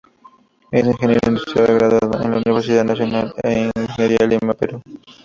[0.71, 4.81] Es ingeniero industrial graduado en la Universidad Nacional de Ingeniería, Lima, Perú.